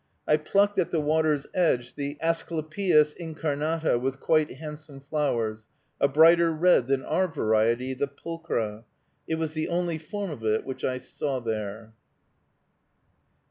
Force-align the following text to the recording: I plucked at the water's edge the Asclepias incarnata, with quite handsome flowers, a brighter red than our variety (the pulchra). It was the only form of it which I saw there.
I 0.27 0.35
plucked 0.37 0.79
at 0.79 0.89
the 0.89 0.99
water's 0.99 1.45
edge 1.53 1.93
the 1.93 2.17
Asclepias 2.23 3.13
incarnata, 3.19 3.99
with 4.01 4.19
quite 4.19 4.49
handsome 4.53 4.99
flowers, 4.99 5.67
a 5.99 6.07
brighter 6.07 6.51
red 6.51 6.87
than 6.87 7.03
our 7.05 7.27
variety 7.27 7.93
(the 7.93 8.07
pulchra). 8.07 8.85
It 9.27 9.35
was 9.35 9.53
the 9.53 9.69
only 9.69 9.99
form 9.99 10.31
of 10.31 10.43
it 10.43 10.65
which 10.65 10.83
I 10.83 10.97
saw 10.97 11.39
there. 11.39 11.93